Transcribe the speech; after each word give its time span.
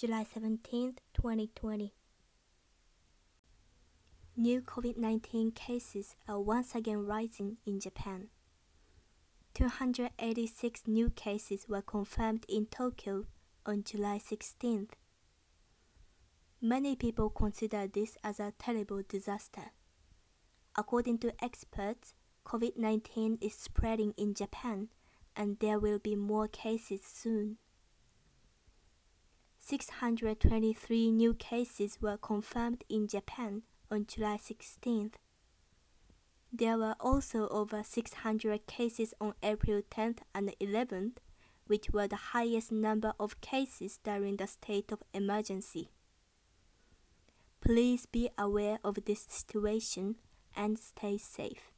July 0.00 0.24
17, 0.32 0.94
2020. 1.12 1.92
New 4.34 4.62
COVID 4.62 4.96
19 4.96 5.50
cases 5.50 6.16
are 6.26 6.40
once 6.40 6.74
again 6.74 7.04
rising 7.04 7.58
in 7.66 7.78
Japan. 7.78 8.28
286 9.52 10.84
new 10.86 11.10
cases 11.10 11.66
were 11.68 11.82
confirmed 11.82 12.46
in 12.48 12.64
Tokyo 12.64 13.26
on 13.66 13.84
July 13.84 14.18
16th. 14.18 14.92
Many 16.62 16.96
people 16.96 17.28
consider 17.28 17.86
this 17.86 18.16
as 18.24 18.40
a 18.40 18.54
terrible 18.58 19.02
disaster. 19.06 19.72
According 20.78 21.18
to 21.18 21.44
experts, 21.44 22.14
COVID 22.46 22.78
19 22.78 23.36
is 23.42 23.52
spreading 23.52 24.14
in 24.16 24.32
Japan 24.32 24.88
and 25.36 25.58
there 25.58 25.78
will 25.78 25.98
be 25.98 26.16
more 26.16 26.48
cases 26.48 27.02
soon. 27.04 27.58
623 29.70 31.12
new 31.12 31.32
cases 31.32 31.98
were 32.02 32.16
confirmed 32.16 32.82
in 32.88 33.06
Japan 33.06 33.62
on 33.88 34.04
July 34.04 34.36
16th. 34.36 35.12
There 36.52 36.76
were 36.76 36.96
also 36.98 37.46
over 37.50 37.84
600 37.84 38.66
cases 38.66 39.14
on 39.20 39.34
April 39.44 39.80
10th 39.88 40.22
and 40.34 40.52
11th, 40.60 41.18
which 41.68 41.90
were 41.92 42.08
the 42.08 42.32
highest 42.34 42.72
number 42.72 43.12
of 43.20 43.40
cases 43.40 44.00
during 44.02 44.38
the 44.38 44.48
state 44.48 44.90
of 44.90 45.04
emergency. 45.14 45.92
Please 47.60 48.06
be 48.06 48.28
aware 48.36 48.80
of 48.82 49.04
this 49.04 49.24
situation 49.28 50.16
and 50.56 50.80
stay 50.80 51.16
safe. 51.16 51.70